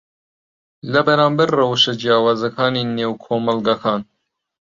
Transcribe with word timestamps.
لەبەرامبەر 0.93 1.49
ڕەوشە 1.59 1.93
جیاوازەکانی 2.01 2.89
نێو 2.97 3.13
کۆمەڵگەکان 3.23 4.01